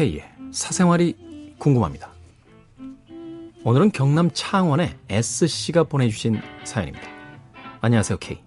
K의 0.00 0.24
사생활이 0.50 1.14
궁금합니다. 1.58 2.10
오늘은 3.64 3.92
경남 3.92 4.30
창원의 4.32 4.96
S씨가 5.10 5.84
보내주신 5.84 6.40
사연입니다. 6.64 7.06
안녕하세요, 7.82 8.16
K. 8.18 8.40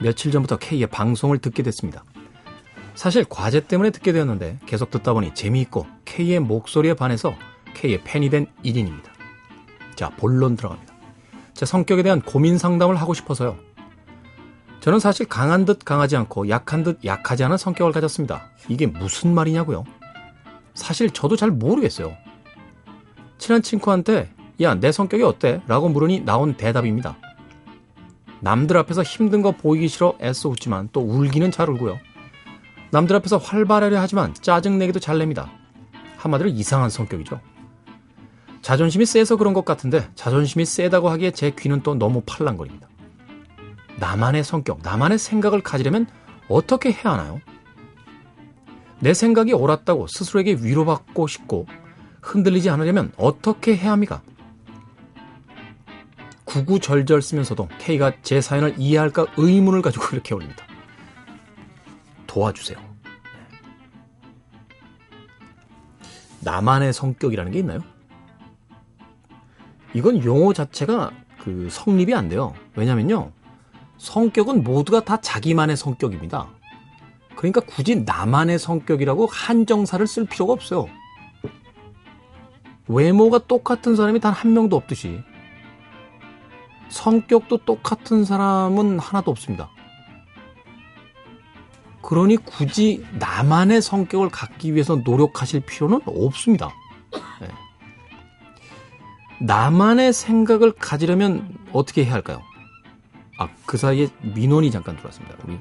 며칠 0.00 0.32
전부터 0.32 0.56
K의 0.56 0.86
방송을 0.86 1.38
듣게 1.38 1.62
됐습니다. 1.62 2.02
사실 2.94 3.26
과제 3.28 3.66
때문에 3.66 3.90
듣게 3.90 4.12
되었는데 4.12 4.60
계속 4.64 4.90
듣다 4.90 5.12
보니 5.12 5.34
재미있고 5.34 5.86
K의 6.06 6.40
목소리에 6.40 6.94
반해서 6.94 7.34
K의 7.74 8.02
팬이 8.04 8.30
된 8.30 8.46
1인입니다. 8.64 9.10
자, 9.94 10.10
본론 10.10 10.56
들어갑니다. 10.56 10.94
제 11.54 11.66
성격에 11.66 12.02
대한 12.02 12.22
고민 12.22 12.58
상담을 12.58 12.96
하고 12.96 13.14
싶어서요. 13.14 13.58
저는 14.80 14.98
사실 14.98 15.28
강한 15.28 15.66
듯 15.66 15.84
강하지 15.84 16.16
않고 16.16 16.48
약한 16.48 16.82
듯 16.82 17.04
약하지 17.04 17.44
않은 17.44 17.58
성격을 17.58 17.92
가졌습니다. 17.92 18.50
이게 18.68 18.86
무슨 18.86 19.34
말이냐고요? 19.34 19.84
사실 20.74 21.10
저도 21.10 21.36
잘 21.36 21.50
모르겠어요. 21.50 22.16
친한 23.36 23.60
친구한테 23.60 24.32
야, 24.62 24.74
내 24.74 24.92
성격이 24.92 25.22
어때? 25.22 25.62
라고 25.66 25.88
물으니 25.88 26.20
나온 26.20 26.54
대답입니다. 26.54 27.16
남들 28.40 28.76
앞에서 28.78 29.02
힘든 29.02 29.42
거 29.42 29.52
보이기 29.52 29.88
싫어 29.88 30.14
애써 30.20 30.48
웃지만 30.48 30.88
또 30.92 31.00
울기는 31.00 31.50
잘 31.50 31.68
울고요. 31.68 31.98
남들 32.90 33.16
앞에서 33.16 33.36
활발하려 33.36 34.00
하지만 34.00 34.34
짜증내기도 34.34 34.98
잘 34.98 35.18
냅니다. 35.18 35.50
한마디로 36.16 36.48
이상한 36.48 36.90
성격이죠. 36.90 37.40
자존심이 38.70 39.04
세서 39.04 39.34
그런 39.34 39.52
것 39.52 39.64
같은데 39.64 40.08
자존심이 40.14 40.64
세다고 40.64 41.08
하기에 41.10 41.32
제 41.32 41.50
귀는 41.50 41.82
또 41.82 41.96
너무 41.96 42.22
팔랑거립니다. 42.24 42.88
나만의 43.98 44.44
성격, 44.44 44.78
나만의 44.84 45.18
생각을 45.18 45.60
가지려면 45.60 46.06
어떻게 46.48 46.92
해야 46.92 47.14
하나요? 47.14 47.40
내 49.00 49.12
생각이 49.12 49.54
옳았다고 49.54 50.06
스스로에게 50.06 50.58
위로받고 50.60 51.26
싶고 51.26 51.66
흔들리지 52.22 52.70
않으려면 52.70 53.10
어떻게 53.16 53.76
해야 53.76 53.90
합니까? 53.90 54.22
구구절절 56.44 57.22
쓰면서도 57.22 57.68
K가 57.80 58.12
제 58.22 58.40
사연을 58.40 58.76
이해할까 58.78 59.26
의문을 59.36 59.82
가지고 59.82 60.04
이렇게 60.14 60.32
올립니다. 60.32 60.64
도와주세요. 62.28 62.78
나만의 66.42 66.92
성격이라는 66.92 67.50
게 67.50 67.58
있나요? 67.58 67.80
이건 69.94 70.24
용어 70.24 70.52
자체가 70.52 71.10
그 71.38 71.68
성립이 71.70 72.14
안 72.14 72.28
돼요. 72.28 72.54
왜냐면요. 72.76 73.32
성격은 73.98 74.62
모두가 74.64 75.04
다 75.04 75.20
자기만의 75.20 75.76
성격입니다. 75.76 76.48
그러니까 77.36 77.60
굳이 77.60 77.96
나만의 77.96 78.58
성격이라고 78.58 79.26
한정사를 79.26 80.06
쓸 80.06 80.26
필요가 80.26 80.52
없어요. 80.52 80.88
외모가 82.88 83.38
똑같은 83.38 83.94
사람이 83.94 84.20
단 84.20 84.32
한 84.32 84.52
명도 84.52 84.76
없듯이 84.76 85.20
성격도 86.88 87.58
똑같은 87.58 88.24
사람은 88.24 88.98
하나도 88.98 89.30
없습니다. 89.30 89.70
그러니 92.02 92.36
굳이 92.38 93.04
나만의 93.18 93.80
성격을 93.82 94.30
갖기 94.30 94.74
위해서 94.74 94.96
노력하실 94.96 95.60
필요는 95.60 96.00
없습니다. 96.06 96.70
네. 97.40 97.48
나만의 99.40 100.12
생각을 100.12 100.72
가지려면 100.72 101.56
어떻게 101.72 102.04
해야 102.04 102.12
할까요? 102.14 102.42
아, 103.38 103.48
그 103.64 103.76
사이에 103.78 104.08
민원이 104.20 104.70
잠깐 104.70 104.96
들어왔습니다. 104.96 105.36
우리 105.44 105.58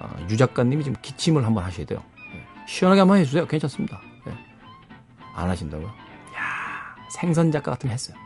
아, 0.00 0.10
유 0.28 0.36
작가님이 0.36 0.82
지금 0.82 1.00
기침을 1.00 1.46
한번 1.46 1.64
하셔야 1.64 1.86
돼요. 1.86 2.02
네. 2.32 2.44
시원하게 2.66 3.00
한번 3.00 3.18
해주세요. 3.18 3.46
괜찮습니다. 3.46 4.00
네. 4.26 4.32
안 5.34 5.48
하신다고요? 5.48 5.86
야 5.86 5.92
생선 7.10 7.52
작가 7.52 7.70
같으면 7.70 7.92
했어요. 7.92 8.16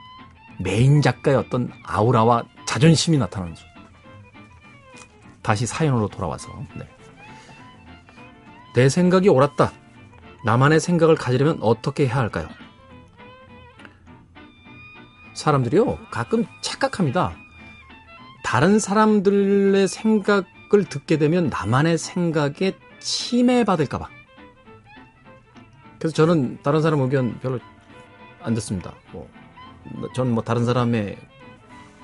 메인 0.58 1.02
작가의 1.02 1.36
어떤 1.36 1.70
아우라와 1.84 2.44
자존심이 2.64 3.18
나타나는 3.18 3.54
수. 3.54 3.64
다시 5.42 5.66
사연으로 5.66 6.08
돌아와서 6.08 6.48
네. 6.74 6.88
내 8.74 8.88
생각이 8.88 9.28
옳았다. 9.28 9.72
나만의 10.46 10.80
생각을 10.80 11.16
가지려면 11.16 11.58
어떻게 11.60 12.06
해야 12.06 12.16
할까요? 12.16 12.48
사람들이요 15.36 15.98
가끔 16.10 16.44
착각합니다. 16.60 17.36
다른 18.44 18.78
사람들의 18.78 19.86
생각을 19.88 20.84
듣게 20.88 21.18
되면 21.18 21.48
나만의 21.48 21.98
생각에 21.98 22.72
침해받을까봐. 23.00 24.08
그래서 25.98 26.14
저는 26.14 26.58
다른 26.62 26.82
사람 26.82 27.00
의견 27.00 27.38
별로 27.40 27.58
안 28.42 28.54
듣습니다. 28.54 28.94
뭐, 29.12 29.28
저는 30.14 30.32
뭐 30.32 30.42
다른 30.42 30.64
사람의 30.64 31.16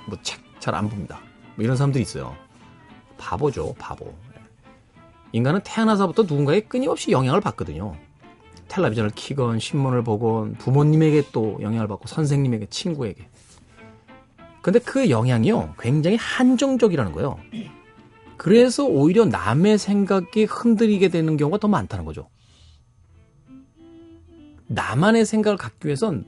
뭐 0.08 0.18
책 0.22 0.42
잘 0.62 0.74
안 0.76 0.88
봅니다. 0.88 1.18
뭐 1.56 1.64
이런 1.64 1.76
사람들이 1.76 2.00
있어요. 2.02 2.36
바보죠, 3.18 3.74
바보. 3.80 4.14
인간은 5.32 5.60
태어나서부터 5.64 6.22
누군가에 6.22 6.60
끊임없이 6.60 7.10
영향을 7.10 7.40
받거든요. 7.40 7.96
텔레비전을 8.72 9.10
키건 9.10 9.58
신문을 9.58 10.02
보건 10.02 10.54
부모님에게 10.54 11.24
또 11.30 11.58
영향을 11.60 11.88
받고 11.88 12.08
선생님에게 12.08 12.66
친구에게. 12.66 13.28
근데 14.62 14.78
그 14.78 15.10
영향이요, 15.10 15.74
굉장히 15.78 16.16
한정적이라는 16.16 17.12
거예요. 17.12 17.38
그래서 18.38 18.86
오히려 18.86 19.26
남의 19.26 19.76
생각이 19.76 20.44
흔들리게 20.44 21.08
되는 21.08 21.36
경우가 21.36 21.58
더 21.58 21.68
많다는 21.68 22.06
거죠. 22.06 22.30
나만의 24.68 25.26
생각을 25.26 25.58
갖기 25.58 25.86
위해선 25.86 26.24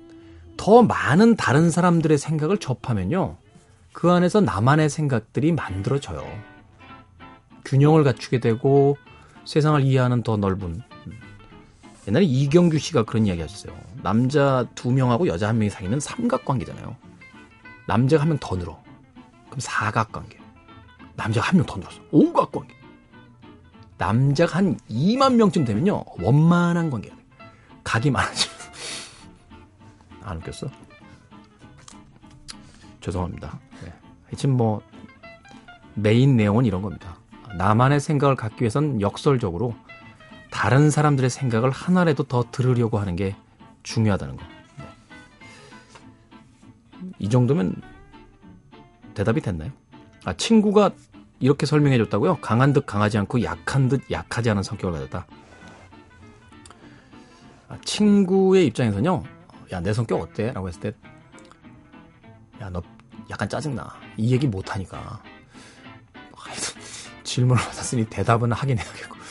더 0.58 0.82
많은 0.82 1.36
다른 1.36 1.70
사람들의 1.70 2.18
생각을 2.18 2.58
접하면요. 2.58 3.38
그 3.94 4.10
안에서 4.10 4.42
나만의 4.42 4.90
생각들이 4.90 5.52
만들어져요. 5.52 6.22
균형을 7.64 8.04
갖추게 8.04 8.40
되고 8.40 8.98
세상을 9.46 9.80
이해하는 9.82 10.22
더 10.22 10.36
넓은. 10.36 10.82
옛날에 12.08 12.24
이경규 12.24 12.78
씨가 12.78 13.04
그런 13.04 13.26
이야기 13.26 13.40
하셨어요. 13.40 13.74
남자 14.02 14.66
두 14.74 14.90
명하고 14.92 15.26
여자 15.26 15.48
한 15.48 15.58
명이 15.58 15.70
사귀면 15.70 16.00
삼각관계잖아요. 16.00 16.96
남자가 17.86 18.22
한 18.22 18.28
명 18.28 18.38
더 18.40 18.56
늘어. 18.56 18.82
그럼 19.46 19.60
사각관계. 19.60 20.38
남자가 21.16 21.48
한 21.48 21.56
명 21.56 21.66
더 21.66 21.76
늘었어. 21.78 22.00
오각관계. 22.10 22.74
남자가 23.96 24.58
한 24.58 24.76
2만 24.90 25.34
명쯤 25.36 25.64
되면요. 25.64 26.04
원만한 26.20 26.90
관계가 26.90 27.14
돼. 27.16 27.22
각이 27.84 28.10
많아지면. 28.10 28.54
안 30.24 30.36
웃겼어? 30.38 30.68
죄송합니다. 33.00 33.58
네. 33.84 33.92
하여튼 34.26 34.56
뭐, 34.56 34.80
메인 35.94 36.36
내용은 36.36 36.64
이런 36.64 36.82
겁니다. 36.82 37.16
나만의 37.56 38.00
생각을 38.00 38.34
갖기 38.34 38.62
위해선 38.62 39.00
역설적으로 39.00 39.74
다른 40.54 40.88
사람들의 40.88 41.28
생각을 41.30 41.70
하나라도 41.72 42.22
더 42.22 42.44
들으려고 42.52 43.00
하는 43.00 43.16
게 43.16 43.34
중요하다는 43.82 44.36
거. 44.36 44.44
이 47.18 47.28
정도면 47.28 47.74
대답이 49.14 49.40
됐나요? 49.40 49.72
아, 50.24 50.32
친구가 50.32 50.92
이렇게 51.40 51.66
설명해 51.66 51.98
줬다고요? 51.98 52.36
강한 52.36 52.72
듯 52.72 52.86
강하지 52.86 53.18
않고 53.18 53.42
약한 53.42 53.88
듯 53.88 54.08
약하지 54.10 54.48
않은 54.50 54.62
성격을 54.62 54.92
가졌다. 54.92 55.26
아, 57.68 57.78
친구의 57.84 58.66
입장에서는요, 58.68 59.24
야, 59.72 59.80
내 59.80 59.92
성격 59.92 60.20
어때? 60.20 60.52
라고 60.52 60.68
했을 60.68 60.80
때, 60.80 60.94
야, 62.60 62.70
너 62.70 62.80
약간 63.28 63.48
짜증나. 63.48 63.92
이 64.16 64.32
얘기 64.32 64.46
못하니까. 64.46 65.20
하여튼, 66.32 66.80
질문을 67.24 67.60
받았으니 67.60 68.06
대답은 68.06 68.52
하긴 68.52 68.78
해야겠고. 68.78 69.23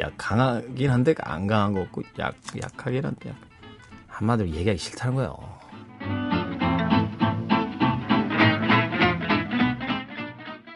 야, 0.00 0.10
강하긴 0.16 0.90
한데 0.90 1.14
안 1.20 1.46
강한 1.46 1.72
거 1.72 1.80
없고, 1.80 2.02
약, 2.18 2.34
약하긴 2.62 3.04
한데, 3.04 3.30
약. 3.30 3.36
한마디로 4.08 4.48
얘기하기 4.50 4.78
싫다는 4.78 5.16
거예요. 5.16 5.59